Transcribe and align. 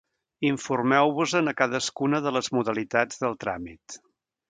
Informeu-vos-en 0.47 1.53
a 1.53 1.53
cadascuna 1.61 2.25
de 2.29 2.35
les 2.39 2.53
modalitats 2.59 3.25
del 3.25 3.41
tràmit. 3.47 4.03